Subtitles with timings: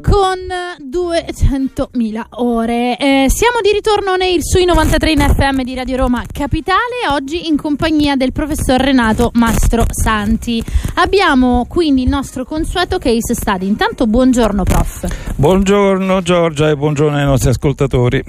[0.00, 0.38] con
[0.80, 2.96] 200.000 ore.
[2.96, 7.56] Eh, siamo di ritorno nei, sui 93 in FM di Radio Roma Capitale, oggi in
[7.56, 10.62] compagnia del professor Renato Mastro Santi.
[10.94, 13.66] Abbiamo quindi il nostro consueto case study.
[13.66, 15.34] Intanto buongiorno prof.
[15.36, 18.24] Buongiorno Giorgia e buongiorno ai nostri ascoltatori.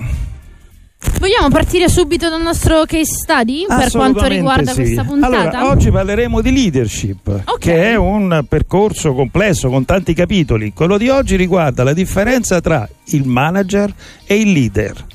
[1.19, 4.83] Vogliamo partire subito dal nostro case study per quanto riguarda sì.
[4.83, 5.37] questa puntata?
[5.37, 7.59] Allora, oggi parleremo di leadership, Ok.
[7.59, 10.71] che è un percorso complesso con tanti capitoli.
[10.73, 13.93] Quello di oggi riguarda la differenza tra il manager
[14.25, 15.05] e il leader.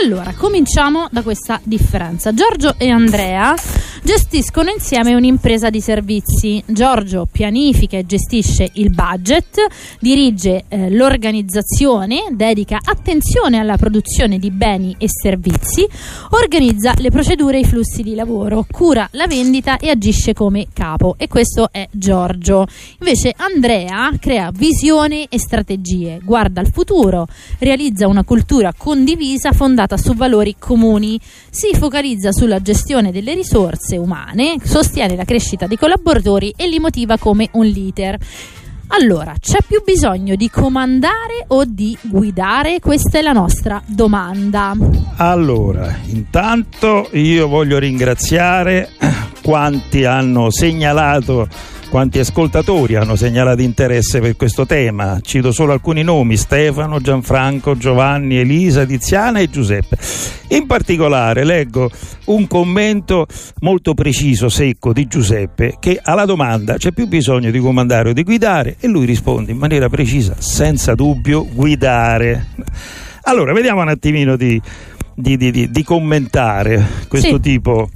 [0.00, 2.32] Allora, cominciamo da questa differenza.
[2.32, 3.54] Giorgio e Andrea
[4.02, 6.62] gestiscono insieme un'impresa di servizi.
[6.66, 9.58] Giorgio pianifica e gestisce il budget,
[10.00, 15.86] dirige eh, l'organizzazione, dedica attenzione alla produzione di beni e servizi,
[16.30, 21.16] organizza le procedure e i flussi di lavoro, cura la vendita e agisce come capo.
[21.18, 22.66] E questo è Giorgio.
[22.98, 30.14] Invece Andrea crea visione e strategie, guarda al futuro, realizza una cultura condivisa fondata su
[30.14, 31.18] valori comuni,
[31.50, 37.18] si focalizza sulla gestione delle risorse umane, sostiene la crescita dei collaboratori e li motiva
[37.18, 38.18] come un leader.
[38.94, 42.78] Allora, c'è più bisogno di comandare o di guidare?
[42.78, 44.74] Questa è la nostra domanda.
[45.16, 48.90] Allora, intanto io voglio ringraziare
[49.42, 51.48] quanti hanno segnalato,
[51.92, 55.18] quanti ascoltatori hanno segnalato interesse per questo tema.
[55.20, 59.98] Cito solo alcuni nomi: Stefano, Gianfranco, Giovanni, Elisa, Tiziana e Giuseppe.
[60.48, 61.90] In particolare leggo
[62.26, 63.26] un commento
[63.60, 68.22] molto preciso, secco di Giuseppe che alla domanda c'è più bisogno di comandare o di
[68.22, 72.46] guidare e lui risponde in maniera precisa, senza dubbio, guidare.
[73.24, 74.58] Allora, vediamo un attimino di,
[75.14, 77.40] di, di- di- di commentare questo Sì.
[77.40, 77.90] tipo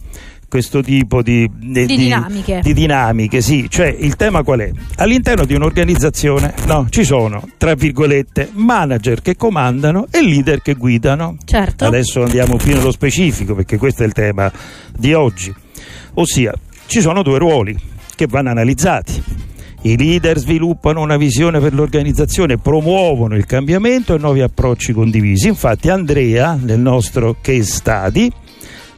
[0.48, 2.60] questo tipo di, Di dinamiche.
[2.62, 4.70] di dinamiche, sì, cioè il tema qual è?
[4.96, 11.36] All'interno di un'organizzazione no, ci sono, tra virgolette, manager che comandano e leader che guidano.
[11.44, 11.84] Certo.
[11.84, 14.50] Adesso andiamo più nello specifico perché questo è il tema
[14.96, 15.52] di oggi.
[16.14, 16.52] Ossia,
[16.86, 17.76] ci sono due ruoli
[18.14, 19.22] che vanno analizzati.
[19.82, 25.46] I leader sviluppano una visione per l'organizzazione, promuovono il cambiamento e nuovi approcci condivisi.
[25.48, 28.30] Infatti Andrea, nel nostro case study,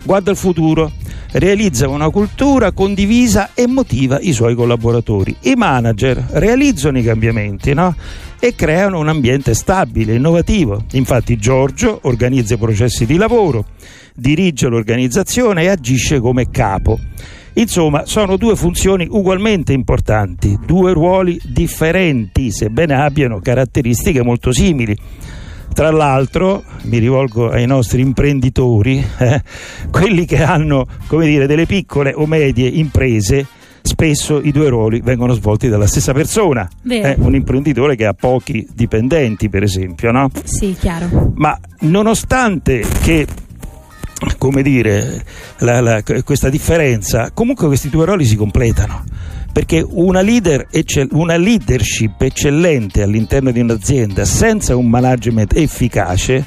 [0.05, 0.93] guarda il futuro,
[1.33, 5.35] realizza una cultura condivisa e motiva i suoi collaboratori.
[5.43, 7.95] I manager realizzano i cambiamenti no?
[8.39, 10.85] e creano un ambiente stabile, innovativo.
[10.93, 13.67] Infatti Giorgio organizza i processi di lavoro,
[14.15, 16.99] dirige l'organizzazione e agisce come capo.
[17.55, 24.97] Insomma, sono due funzioni ugualmente importanti, due ruoli differenti, sebbene abbiano caratteristiche molto simili.
[25.73, 29.43] Tra l'altro, mi rivolgo ai nostri imprenditori, eh,
[29.91, 33.47] quelli che hanno, come dire, delle piccole o medie imprese,
[33.83, 36.69] spesso i due ruoli vengono svolti dalla stessa persona.
[37.03, 40.31] Eh, un imprenditore che ha pochi dipendenti, per esempio, no?
[40.43, 41.33] Sì, chiaro.
[41.37, 43.27] Ma nonostante che
[44.37, 45.25] come dire,
[45.59, 49.05] la- la- questa differenza, comunque questi due ruoli si completano.
[49.59, 56.47] Perché una, leader eccel- una leadership eccellente all'interno di un'azienda senza un management efficace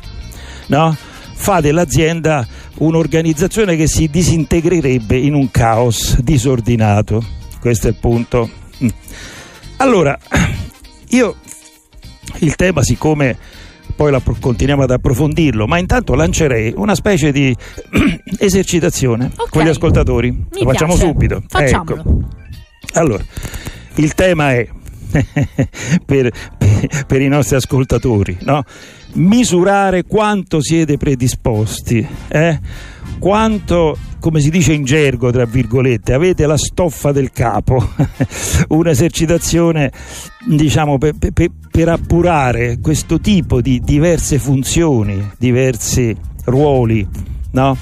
[0.67, 0.95] no?
[1.33, 7.21] fa dell'azienda un'organizzazione che si disintegrerebbe in un caos disordinato.
[7.59, 8.49] Questo è il punto.
[8.81, 8.87] Mm.
[9.75, 10.17] Allora,
[11.09, 11.35] io
[12.39, 13.37] il tema, siccome
[13.93, 17.53] poi l'appro- continuiamo ad approfondirlo, ma intanto lancerei una specie di
[18.39, 19.49] esercitazione Ok.
[19.49, 20.31] con gli ascoltatori.
[20.31, 21.07] Mi Lo facciamo piace.
[21.07, 21.43] subito.
[21.49, 21.99] Facciamolo.
[21.99, 22.39] Ecco.
[22.93, 23.23] Allora,
[23.95, 24.67] il tema è
[26.05, 26.31] per,
[27.07, 28.63] per- i nostri ascoltatori, no?
[29.13, 32.59] misurare quanto siete predisposti, eh?
[33.19, 37.91] quanto, come si dice in gergo, tra virgolette, avete la stoffa del capo,
[38.69, 39.91] un'esercitazione
[40.47, 46.15] diciamo per, per- per appurare questo tipo di diverse funzioni, diversi
[46.45, 47.05] ruoli,
[47.51, 47.77] no?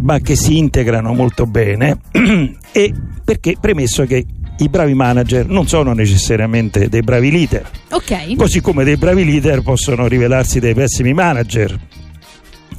[0.00, 1.98] Ma che si integrano molto bene
[2.72, 2.94] e
[3.24, 4.24] perché premesso che
[4.58, 8.36] i bravi manager non sono necessariamente dei bravi leader, Ok.
[8.36, 11.78] così come dei bravi leader possono rivelarsi dei pessimi manager.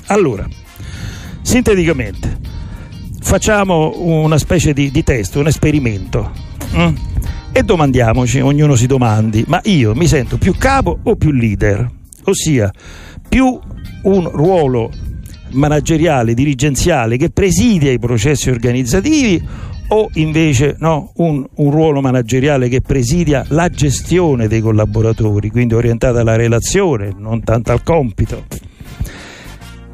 [0.07, 0.47] Allora,
[1.41, 2.39] sinteticamente,
[3.19, 6.31] facciamo una specie di, di test, un esperimento
[6.75, 6.95] mm?
[7.51, 11.89] e domandiamoci, ognuno si domandi, ma io mi sento più capo o più leader?
[12.25, 12.71] Ossia,
[13.27, 13.59] più
[14.03, 14.91] un ruolo
[15.53, 19.41] manageriale, dirigenziale che presidia i processi organizzativi
[19.87, 26.21] o invece no, un, un ruolo manageriale che presidia la gestione dei collaboratori, quindi orientata
[26.21, 28.45] alla relazione, non tanto al compito.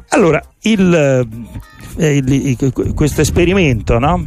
[0.08, 2.56] Allora, eh,
[2.94, 4.26] questo esperimento no,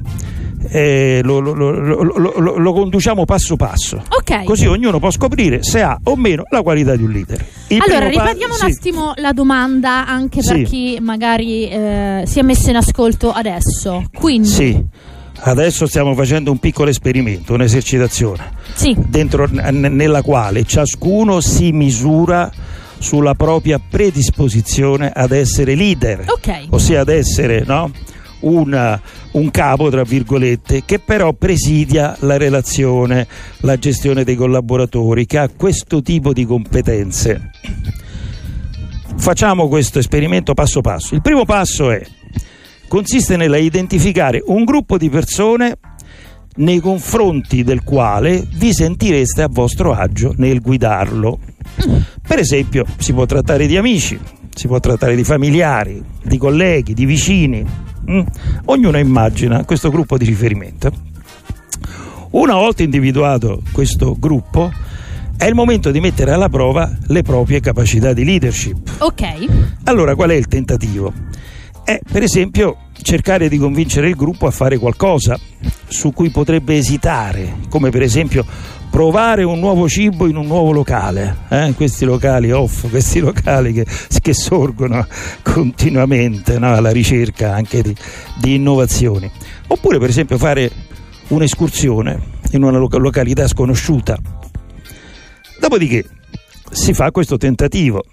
[0.69, 4.01] eh, lo, lo, lo, lo, conduciamo passo passo.
[4.09, 4.43] Ok.
[4.43, 7.45] Così ognuno può scoprire se ha o meno la qualità di un leader.
[7.67, 10.63] Il allora, ripetiamo pa- un attimo la domanda anche per sì.
[10.63, 14.03] chi magari eh, si è messo in ascolto adesso.
[14.13, 14.47] Quindi.
[14.47, 14.85] Sì.
[15.45, 18.95] Adesso stiamo facendo un piccolo esperimento, un'esercitazione, sì.
[18.97, 22.49] dentro, n- nella quale ciascuno si misura
[23.03, 26.67] sulla propria predisposizione ad essere leader, okay.
[26.69, 27.91] ossia ad essere no,
[28.43, 28.99] una,
[29.33, 35.49] un capo, tra virgolette, che però presidia la relazione, la gestione dei collaboratori, che ha
[35.49, 37.51] questo tipo di competenze.
[39.15, 41.13] Facciamo questo esperimento passo passo.
[41.13, 42.01] Il primo passo è
[42.93, 45.77] consiste nella identificare un gruppo di persone
[46.57, 51.39] nei confronti del quale vi sentireste a vostro agio nel guidarlo.
[52.27, 54.19] Per esempio, si può trattare di amici,
[54.53, 57.65] si può trattare di familiari, di colleghi, di vicini.
[58.09, 58.21] Mm?
[58.65, 60.91] Ognuno immagina questo gruppo di riferimento.
[62.31, 64.71] Una volta individuato questo gruppo,
[65.37, 68.95] è il momento di mettere alla prova le proprie capacità di leadership.
[68.99, 69.23] Ok.
[69.83, 71.11] Allora, qual è il tentativo?
[71.83, 75.39] È, per esempio, cercare di convincere il gruppo a fare qualcosa
[75.87, 78.45] su cui potrebbe esitare, come per esempio
[78.89, 81.73] provare un nuovo cibo in un nuovo locale, eh?
[81.75, 83.85] questi locali off, questi locali che,
[84.21, 85.07] che sorgono
[85.41, 86.75] continuamente no?
[86.75, 87.95] alla ricerca anche di,
[88.39, 89.29] di, innovazioni.
[89.67, 90.71] Oppure per esempio fare
[91.29, 92.21] un'escursione
[92.51, 94.17] in una località sconosciuta.
[95.59, 96.05] Dopodiché
[96.71, 98.03] si fa questo tentativo.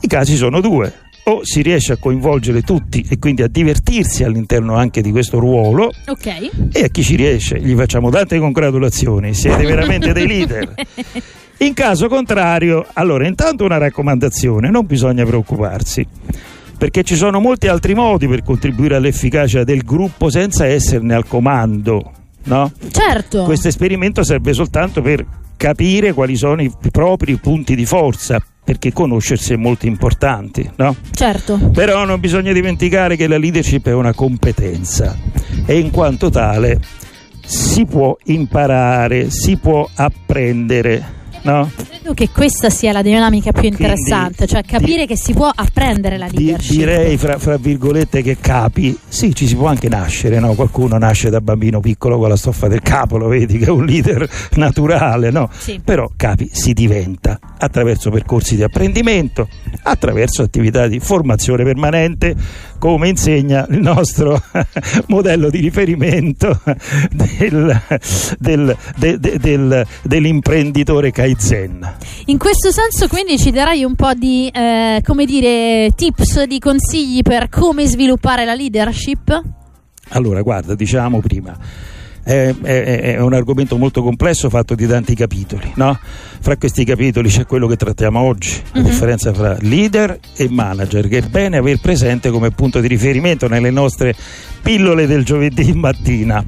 [0.00, 4.74] I casi sono due o si riesce a coinvolgere tutti e quindi a divertirsi all'interno
[4.74, 6.50] anche di questo ruolo okay.
[6.72, 10.74] e a chi ci riesce gli facciamo tante congratulazioni, siete veramente dei leader.
[11.58, 16.04] In caso contrario, allora intanto una raccomandazione, non bisogna preoccuparsi
[16.76, 22.10] perché ci sono molti altri modi per contribuire all'efficacia del gruppo senza esserne al comando.
[22.44, 22.72] No?
[22.90, 23.44] Certo.
[23.44, 25.24] Questo esperimento serve soltanto per
[25.56, 30.94] capire quali sono i propri punti di forza perché conoscersi è molto importante, no?
[31.10, 31.58] Certo.
[31.72, 35.16] Però non bisogna dimenticare che la leadership è una competenza
[35.66, 36.80] e in quanto tale
[37.44, 41.70] si può imparare, si può apprendere No?
[41.74, 45.50] Credo che questa sia la dinamica più interessante, Quindi, cioè capire di, che si può
[45.52, 46.70] apprendere la leadership.
[46.70, 50.54] Di, direi fra, fra, virgolette che capi, sì, ci si può anche nascere, no?
[50.54, 53.84] qualcuno nasce da bambino piccolo con la stoffa del capo, lo vedi che è un
[53.84, 55.48] leader naturale, no?
[55.52, 55.80] Sì.
[55.84, 59.48] però capi si diventa attraverso percorsi di apprendimento,
[59.82, 62.34] attraverso attività di formazione permanente,
[62.82, 64.42] come insegna il nostro
[65.06, 66.60] modello di riferimento
[67.12, 67.80] del,
[68.40, 71.94] del, de, de, del, dell'imprenditore Kaizen Zen.
[72.26, 77.22] In questo senso quindi ci darai un po' di, eh, come dire, tips, di consigli
[77.22, 79.42] per come sviluppare la leadership?
[80.08, 81.56] Allora, guarda, diciamo prima,
[82.22, 85.72] è, è, è, un argomento molto complesso fatto di tanti capitoli.
[85.76, 85.98] No?
[86.40, 88.86] Fra questi capitoli c'è quello che trattiamo oggi, la uh-huh.
[88.86, 93.70] differenza fra leader e manager, che è bene aver presente come punto di riferimento nelle
[93.70, 94.14] nostre
[94.62, 96.44] pillole del giovedì mattina.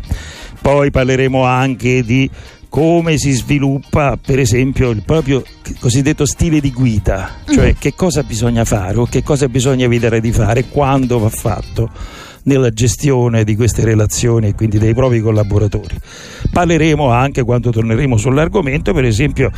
[0.61, 2.31] Poi parleremo anche di
[2.75, 5.45] come si sviluppa per esempio il proprio
[5.79, 7.77] cosiddetto stile di guida, cioè mm.
[7.79, 11.89] che cosa bisogna fare o che cosa bisogna evitare di fare, quando va fatto
[12.45, 15.97] nella gestione di queste relazioni e quindi dei propri collaboratori.
[16.51, 19.51] Parleremo anche quando torneremo sull'argomento, per esempio,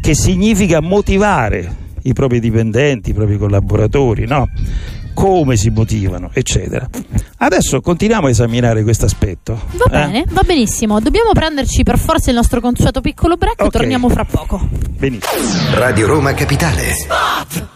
[0.00, 4.48] che significa motivare i propri dipendenti, i propri collaboratori, no?
[5.16, 6.86] come si motivano, eccetera.
[7.38, 9.58] Adesso continuiamo a esaminare questo aspetto.
[9.72, 9.88] Va eh?
[9.88, 11.00] bene, va benissimo.
[11.00, 13.70] Dobbiamo prenderci per forza il nostro consueto piccolo break, okay.
[13.70, 14.68] torniamo fra poco.
[14.70, 15.74] Benissimo.
[15.74, 16.92] Radio Roma Capitale.
[16.92, 17.75] Spot!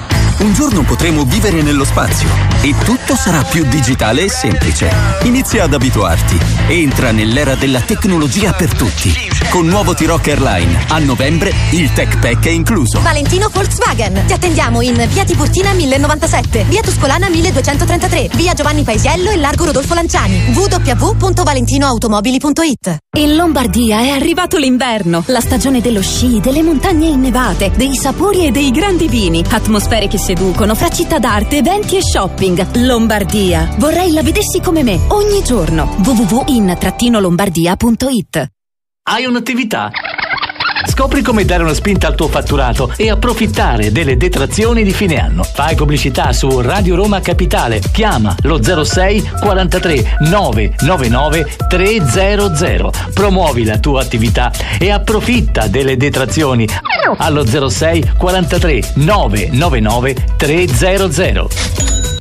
[0.41, 2.27] Un giorno potremo vivere nello spazio
[2.63, 4.89] e tutto sarà più digitale e semplice.
[5.23, 6.35] Inizia ad abituarti.
[6.67, 9.13] Entra nell'era della tecnologia per tutti.
[9.51, 13.01] Con nuovo T-Rock Airline, a novembre il Tech Pack è incluso.
[13.01, 14.23] Valentino Volkswagen.
[14.25, 19.93] Ti attendiamo in via Tiburtina 1097, via Tuscolana 1233, via Giovanni Paesiello e largo Rodolfo
[19.93, 20.53] Lanciani.
[20.53, 28.45] www.valentinoautomobili.it In Lombardia è arrivato l'inverno, la stagione dello sci, delle montagne innevate, dei sapori
[28.45, 32.85] e dei grandi vini, atmosfere che seducono fra città d'arte, eventi e shopping.
[32.85, 33.69] Lombardia.
[33.77, 35.93] Vorrei la vedessi come me ogni giorno.
[36.03, 38.51] www.in-lombardia.it
[39.03, 39.89] Hai un'attività?
[40.91, 45.41] Scopri come dare una spinta al tuo fatturato e approfittare delle detrazioni di fine anno.
[45.41, 47.79] Fai pubblicità su Radio Roma Capitale.
[47.93, 52.91] Chiama lo 06 43 999 300.
[53.13, 56.67] Promuovi la tua attività e approfitta delle detrazioni
[57.15, 62.20] allo 06 43 999 300.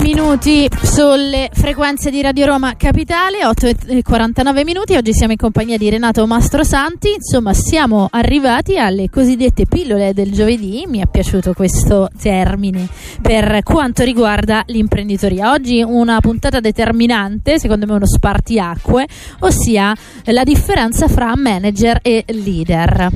[0.00, 4.96] Minuti sulle frequenze di Radio Roma Capitale, 8 e 49 minuti.
[4.96, 7.12] Oggi siamo in compagnia di Renato Mastrosanti.
[7.14, 10.86] Insomma, siamo arrivati alle cosiddette pillole del giovedì.
[10.88, 12.88] Mi è piaciuto questo termine
[13.20, 15.52] per quanto riguarda l'imprenditoria.
[15.52, 19.06] Oggi una puntata determinante, secondo me uno spartiacque,
[19.38, 23.10] ossia la differenza fra manager e leader.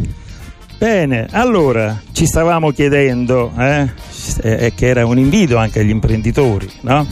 [0.78, 3.88] Bene, allora ci stavamo chiedendo, eh,
[4.42, 7.06] eh, che era un invito anche agli imprenditori, no?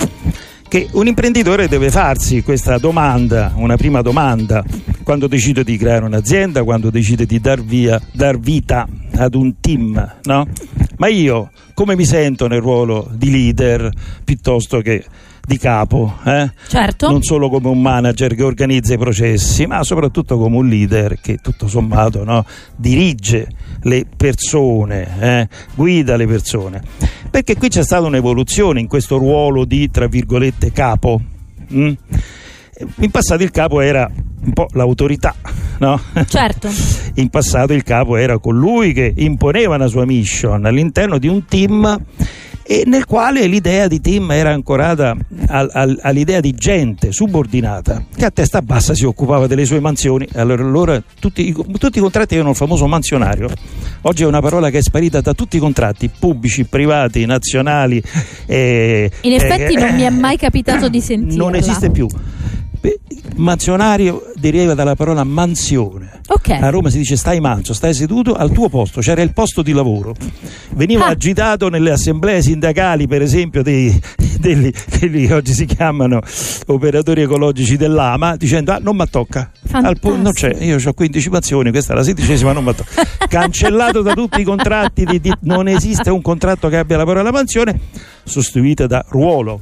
[0.68, 4.64] che un imprenditore deve farsi questa domanda, una prima domanda,
[5.04, 10.16] quando decide di creare un'azienda, quando decide di dar, via, dar vita ad un team,
[10.24, 10.48] no?
[10.96, 13.90] Ma io come mi sento nel ruolo di leader
[14.24, 15.04] piuttosto che
[15.46, 16.50] di capo, eh?
[16.68, 17.10] certo.
[17.10, 21.36] non solo come un manager che organizza i processi, ma soprattutto come un leader che
[21.36, 22.44] tutto sommato no?
[22.76, 23.48] dirige
[23.82, 25.48] le persone, eh?
[25.74, 26.82] guida le persone.
[27.30, 31.20] Perché qui c'è stata un'evoluzione in questo ruolo di, tra virgolette, capo.
[31.72, 31.92] Mm?
[33.00, 34.10] In passato il capo era
[34.44, 35.34] un po' l'autorità,
[35.78, 36.00] no?
[36.26, 36.68] Certo.
[37.14, 42.04] In passato il capo era colui che imponeva la sua mission all'interno di un team
[42.66, 45.14] e nel quale l'idea di Tim era ancorata
[45.48, 50.26] al, al, all'idea di gente subordinata che a testa bassa si occupava delle sue mansioni.
[50.34, 53.50] Allora, allora tutti, tutti, i contratti avevano il famoso mansionario.
[54.02, 58.02] Oggi è una parola che è sparita da tutti i contratti pubblici, privati, nazionali.
[58.46, 61.44] Eh, In effetti eh, non mi è mai capitato di sentirla.
[61.44, 62.08] Non esiste più
[63.36, 66.20] mansionario deriva dalla parola mansione.
[66.26, 66.60] Okay.
[66.60, 69.72] A Roma si dice stai manso, stai seduto al tuo posto, c'era il posto di
[69.72, 70.14] lavoro.
[70.70, 71.10] Veniva ah.
[71.10, 73.98] agitato nelle assemblee sindacali, per esempio, dei,
[74.38, 76.20] degli, quelli che oggi si chiamano
[76.66, 79.50] operatori ecologici dell'AMA, dicendo ah, non mi tocca.
[80.00, 83.02] Po- non c'è, io ho 15 mansioni, questa è la sedicesima, non mi tocca.
[83.28, 87.30] Cancellato da tutti i contratti, di, di, non esiste un contratto che abbia la parola
[87.30, 87.78] mansione,
[88.24, 89.60] sostituita da ruolo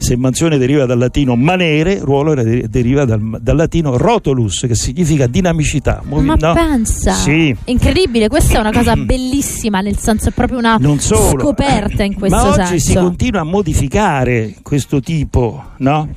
[0.00, 6.00] se mansione deriva dal latino manere, ruolo deriva dal, dal latino rotolus, che significa dinamicità.
[6.04, 6.54] Movi- Ma no?
[6.54, 7.54] pensa, sì.
[7.66, 12.42] incredibile, questa è una cosa bellissima, nel senso è proprio una scoperta in questo Ma
[12.44, 12.60] senso.
[12.60, 16.08] Ma oggi si continua a modificare questo tipo, no?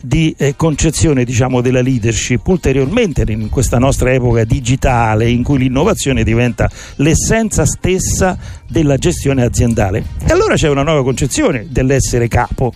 [0.00, 6.22] di eh, concezione diciamo, della leadership ulteriormente in questa nostra epoca digitale in cui l'innovazione
[6.22, 10.04] diventa l'essenza stessa della gestione aziendale.
[10.26, 12.72] E allora c'è una nuova concezione dell'essere capo.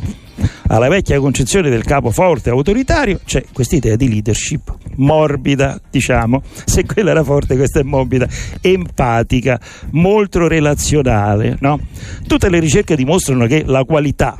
[0.68, 6.42] Alla vecchia concezione del capo forte e autoritario c'è questa idea di leadership morbida, diciamo,
[6.64, 8.26] se quella era forte questa è morbida,
[8.61, 11.56] empatica, molto relazionale.
[11.61, 11.78] No?
[12.26, 14.37] Tutte le ricerche dimostrano che la qualità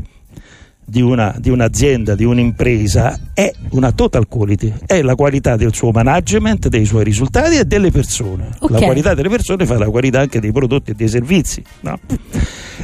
[0.85, 5.91] di, una, di, un'azienda, di un'impresa è una total quality, è la qualità del suo
[5.91, 8.51] management, dei suoi risultati e delle persone.
[8.59, 8.81] Okay.
[8.81, 11.62] La qualità delle persone fa la qualità anche dei prodotti e dei servizi.
[11.81, 11.99] No?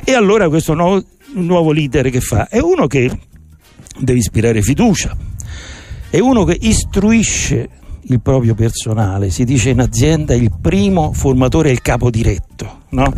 [0.05, 1.03] E allora questo nuovo,
[1.35, 2.49] nuovo leader che fa?
[2.49, 3.11] È uno che
[3.99, 5.17] deve ispirare fiducia,
[6.09, 7.69] è uno che istruisce
[8.11, 13.13] il proprio personale, si dice in azienda il primo formatore è il capo diretto, no?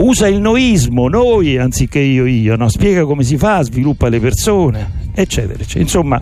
[0.00, 2.68] Usa il noismo, noi anziché io io, no?
[2.68, 5.80] spiega come si fa, sviluppa le persone, eccetera, eccetera.
[5.80, 6.20] Insomma,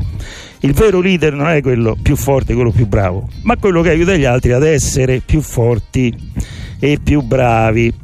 [0.60, 4.16] il vero leader non è quello più forte, quello più bravo, ma quello che aiuta
[4.16, 6.14] gli altri ad essere più forti
[6.78, 7.94] e più bravi.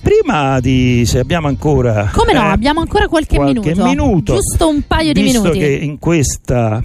[0.00, 3.84] Prima di se abbiamo ancora Come no, eh, abbiamo ancora qualche, qualche minuto.
[3.86, 4.34] minuto.
[4.34, 5.58] Giusto un paio di visto minuti.
[5.58, 6.82] che in questa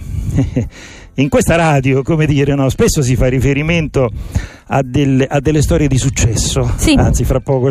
[1.20, 4.10] in questa radio, come dire, no, spesso si fa riferimento
[4.68, 6.70] a delle, a delle storie di successo.
[6.76, 6.94] Sì.
[6.94, 7.70] Anzi, fra poco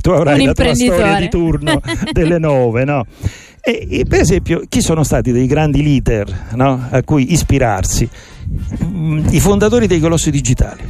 [0.00, 1.80] tu avrai la tua storia di turno
[2.12, 3.04] delle nove, no?
[3.60, 8.08] E, e, per esempio, chi sono stati dei grandi leader no, a cui ispirarsi?
[8.84, 10.82] Mm, I fondatori dei colossi digitali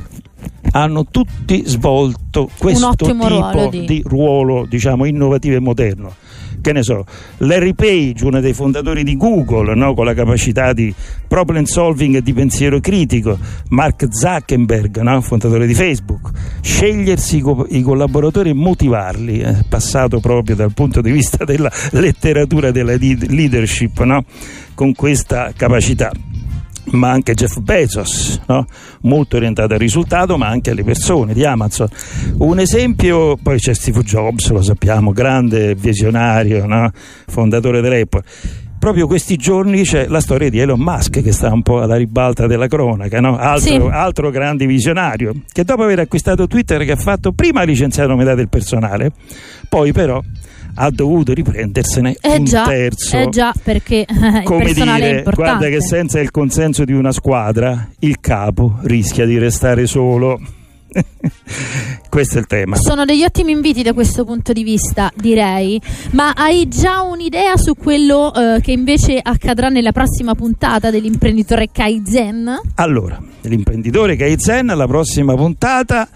[0.72, 3.84] hanno tutti svolto questo tipo ruolo di...
[3.84, 6.14] di ruolo diciamo, innovativo e moderno
[6.64, 7.04] che ne so,
[7.38, 9.92] Larry Page, uno dei fondatori di Google, no?
[9.92, 10.94] con la capacità di
[11.28, 15.20] problem solving e di pensiero critico, Mark Zuckerberg, no?
[15.20, 16.30] fondatore di Facebook,
[16.62, 19.64] scegliersi i collaboratori e motivarli, eh?
[19.68, 24.24] passato proprio dal punto di vista della letteratura della leadership, no?
[24.72, 26.10] con questa capacità
[26.92, 28.66] ma anche Jeff Bezos, no?
[29.02, 31.88] molto orientato al risultato, ma anche alle persone di Amazon.
[32.38, 36.90] Un esempio, poi c'è Steve Jobs, lo sappiamo, grande visionario, no?
[37.26, 38.22] fondatore dell'Apple.
[38.78, 42.46] Proprio questi giorni c'è la storia di Elon Musk che sta un po' alla ribalta
[42.46, 43.38] della cronaca, no?
[43.38, 43.90] altro, sì.
[43.90, 48.34] altro grande visionario, che dopo aver acquistato Twitter che ha fatto prima ha licenziato metà
[48.34, 49.12] del personale,
[49.70, 50.22] poi però
[50.74, 53.16] ha dovuto riprendersene eh un già, terzo.
[53.16, 58.18] Eh già, perché il Come dire, guarda che senza il consenso di una squadra il
[58.20, 60.40] capo rischia di restare solo.
[62.08, 62.76] questo è il tema.
[62.76, 65.80] Sono degli ottimi inviti da questo punto di vista, direi.
[66.12, 72.60] Ma hai già un'idea su quello eh, che invece accadrà nella prossima puntata dell'imprenditore Kaizen?
[72.76, 76.08] Allora, l'imprenditore Kaizen, la prossima puntata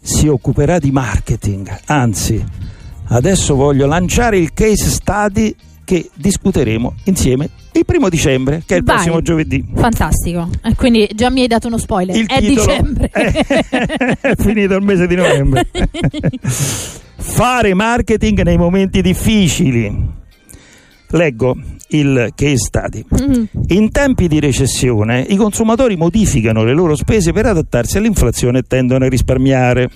[0.00, 2.44] si occuperà di marketing, anzi
[3.08, 8.84] Adesso voglio lanciare il case study che discuteremo insieme il primo dicembre, che è il
[8.84, 8.96] Vai.
[8.96, 9.64] prossimo giovedì.
[9.74, 10.48] Fantastico.
[10.62, 12.14] E quindi già mi hai dato uno spoiler.
[12.14, 13.08] Il è dicembre.
[13.08, 15.66] È, è finito il mese di novembre.
[16.42, 20.16] Fare marketing nei momenti difficili.
[21.10, 21.56] Leggo
[21.88, 23.04] il case study.
[23.20, 23.44] Mm.
[23.68, 29.04] In tempi di recessione i consumatori modificano le loro spese per adattarsi all'inflazione e tendono
[29.04, 29.88] a risparmiare.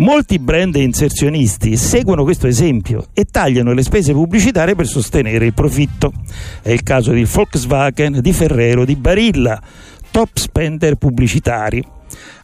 [0.00, 6.10] Molti brand inserzionisti seguono questo esempio e tagliano le spese pubblicitarie per sostenere il profitto.
[6.62, 9.60] È il caso di Volkswagen, di Ferrero, di Barilla,
[10.10, 11.84] top spender pubblicitari.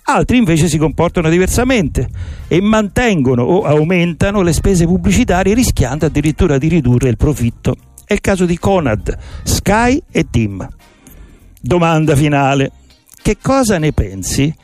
[0.03, 2.07] Altri invece si comportano diversamente
[2.47, 7.75] e mantengono o aumentano le spese pubblicitarie rischiando addirittura di ridurre il profitto.
[8.05, 10.69] È il caso di Conad, Sky e Tim.
[11.59, 12.71] Domanda finale
[13.26, 14.54] che cosa ne pensi?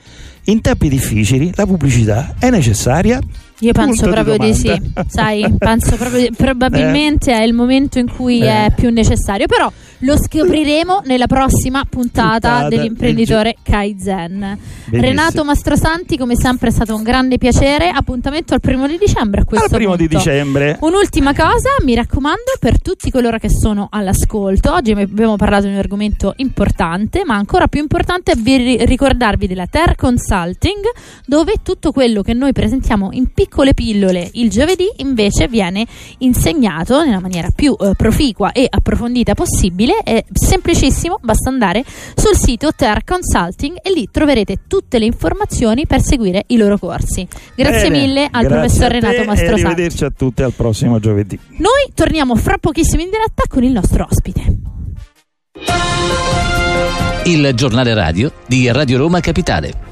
[0.45, 3.19] In tempi difficili la pubblicità è necessaria?
[3.59, 5.05] Io penso Punto di proprio di, sì, domanda.
[5.09, 8.67] sai, penso proprio di- probabilmente è il momento in cui Eh.
[8.67, 9.69] è più necessario, però
[10.03, 12.11] lo scopriremo nella prossima puntata,
[12.51, 14.39] Puntata dell'imprenditore Kaizen.
[14.39, 15.01] Benissimo.
[15.01, 19.45] Renato Mastrosanti, come sempre è stato un grande piacere, appuntamento al primo di dicembre a
[19.45, 20.25] questo Al primo di punto.
[20.25, 20.77] dicembre.
[20.81, 25.79] Un'ultima cosa, mi raccomando, per tutti coloro che sono all'ascolto, oggi abbiamo parlato di un
[25.79, 30.83] argomento importante, ma ancora più importante è vi ri- ricordarvi della Ter Consulting,
[31.27, 35.87] dove tutto quello che noi presentiamo in piccole pillole il giovedì invece viene
[36.19, 39.92] insegnato nella maniera più eh, proficua e approfondita possibile.
[40.03, 46.03] È semplicissimo, basta andare sul sito Ter Consulting e lì troverete tutte le informazioni per
[46.03, 47.27] seguire i loro corsi.
[47.55, 49.63] Grazie Bene, mille al grazie professor a te Renato E Mastrosanti.
[49.65, 51.39] arrivederci a tutti al prossimo giovedì.
[51.59, 54.59] Noi torniamo fra pochissimo in diretta con il nostro ospite.
[57.25, 59.92] Il giornale radio di Radio Roma Capitale.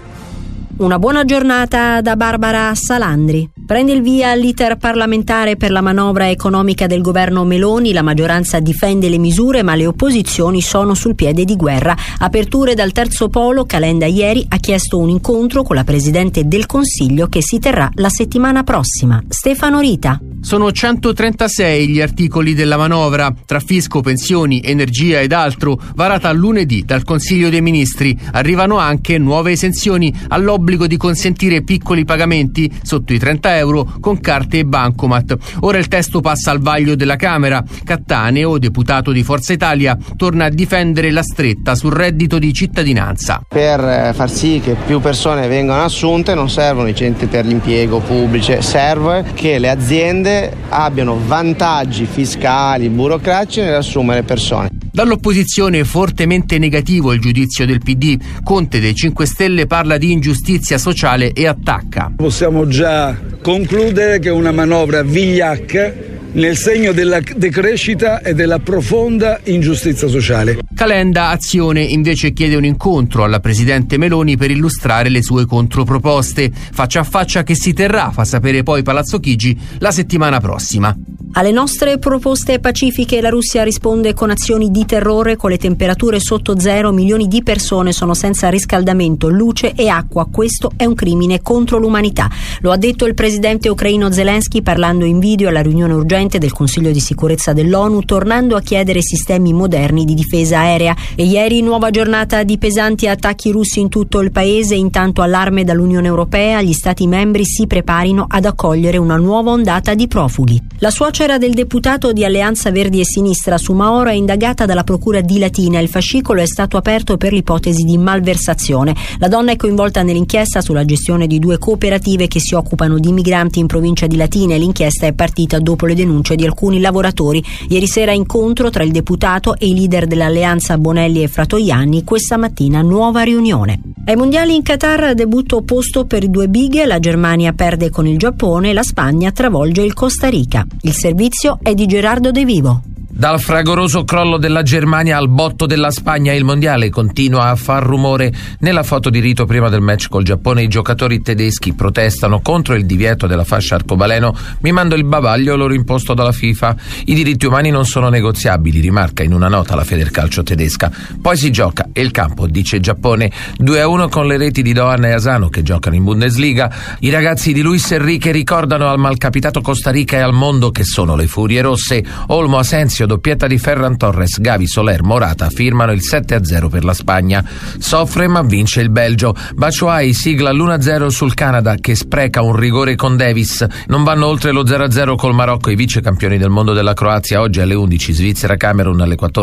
[0.80, 3.46] Una buona giornata da Barbara Salandri.
[3.66, 9.10] Prende il via l'iter parlamentare per la manovra economica del governo Meloni, la maggioranza difende
[9.10, 11.94] le misure ma le opposizioni sono sul piede di guerra.
[12.20, 17.26] Aperture dal terzo polo, Calenda ieri ha chiesto un incontro con la Presidente del Consiglio
[17.26, 19.22] che si terrà la settimana prossima.
[19.28, 20.18] Stefano Rita.
[20.42, 27.04] Sono 136 gli articoli della manovra, tra fisco, pensioni, energia ed altro, varata lunedì dal
[27.04, 28.18] Consiglio dei Ministri.
[28.32, 34.60] Arrivano anche nuove esenzioni all'obbligo di consentire piccoli pagamenti sotto i 30 euro con carte
[34.60, 35.36] e bancomat.
[35.60, 37.62] Ora il testo passa al vaglio della Camera.
[37.84, 43.42] Cattaneo, deputato di Forza Italia, torna a difendere la stretta sul reddito di cittadinanza.
[43.46, 48.00] Per eh, far sì che più persone vengano assunte non servono i centri per l'impiego
[48.00, 50.29] pubblici, serve che le aziende
[50.68, 54.68] abbiano vantaggi fiscali, burocratici nell'assumere persone.
[54.92, 58.18] Dall'opposizione fortemente negativo il giudizio del PD.
[58.42, 62.12] Conte dei 5 Stelle parla di ingiustizia sociale e attacca.
[62.16, 69.40] Possiamo già concludere che è una manovra vigliacca nel segno della decrescita e della profonda
[69.44, 70.58] ingiustizia sociale.
[70.74, 76.50] Calenda Azione invece chiede un incontro alla Presidente Meloni per illustrare le sue controproposte.
[76.52, 80.96] Faccia a faccia che si terrà, fa sapere poi Palazzo Chigi, la settimana prossima.
[81.32, 86.58] Alle nostre proposte pacifiche la Russia risponde con azioni di terrore con le temperature sotto
[86.58, 90.26] zero, milioni di persone sono senza riscaldamento, luce e acqua.
[90.26, 92.28] Questo è un crimine contro l'umanità.
[92.62, 96.90] Lo ha detto il presidente ucraino Zelensky parlando in video alla riunione urgente del Consiglio
[96.90, 100.94] di sicurezza dell'ONU, tornando a chiedere sistemi moderni di difesa aerea.
[101.14, 106.08] E ieri nuova giornata di pesanti attacchi russi in tutto il paese, intanto allarme dall'Unione
[106.08, 110.60] Europea, gli Stati membri si preparino ad accogliere una nuova ondata di profughi.
[110.80, 115.22] La suocera del deputato di Alleanza Verdi e Sinistra su Maoro è indagata dalla procura
[115.22, 115.80] di Latina.
[115.80, 118.94] Il fascicolo è stato aperto per l'ipotesi di malversazione.
[119.18, 123.58] La donna è coinvolta nell'inchiesta sulla gestione di due cooperative che si occupano di migranti
[123.58, 127.42] in provincia di Latina e l'inchiesta è partita dopo le denunce di alcuni lavoratori.
[127.68, 132.04] Ieri sera incontro tra il deputato e i leader dell'Alleanza Bonelli e Fratoianni.
[132.04, 133.80] Questa mattina nuova riunione.
[134.04, 138.72] Ai mondiali in Qatar debutto opposto per due big, la Germania perde con il Giappone,
[138.72, 140.66] la Spagna travolge il Costa Rica.
[140.82, 142.82] Il servizio è di Gerardo De Vivo.
[143.20, 148.32] Dal fragoroso crollo della Germania al botto della Spagna, il mondiale continua a far rumore.
[148.60, 152.86] Nella foto di rito prima del match col Giappone, i giocatori tedeschi protestano contro il
[152.86, 156.76] divieto della fascia arcobaleno, mimando il bavaglio loro imposto dalla FIFA.
[157.04, 160.90] I diritti umani non sono negoziabili, rimarca in una nota la Federcalcio tedesca.
[161.20, 165.12] Poi si gioca e il campo, dice Giappone, 2-1 con le reti di Dohan e
[165.12, 166.74] Asano che giocano in Bundesliga.
[167.00, 171.16] I ragazzi di Luis Enrique ricordano al malcapitato Costa Rica e al mondo che sono
[171.16, 172.02] le furie rosse.
[172.28, 177.44] Olmo Asensio doppietta di Ferran Torres, Gavi, Soler, Morata firmano il 7-0 per la Spagna.
[177.78, 179.34] Soffre ma vince il Belgio.
[179.54, 183.66] Baciuai sigla l'1-0 sul Canada che spreca un rigore con Davis.
[183.88, 187.60] Non vanno oltre lo 0-0 col Marocco i vice campioni del mondo della Croazia oggi
[187.60, 189.38] alle 11 Svizzera Camerun alle 14.